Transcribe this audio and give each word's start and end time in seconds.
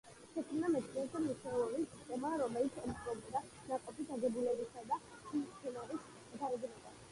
შექმნა 0.35 0.69
მცენარეთა 0.75 1.19
მისეული 1.25 1.81
სისტემა, 1.91 2.31
რომელიც 2.43 2.79
ემყარებოდა 2.85 3.43
ნაყოფის 3.73 4.11
აგებულებასა 4.17 4.87
და 4.95 5.01
მცენარის 5.45 6.11
გარეგნობას. 6.43 7.01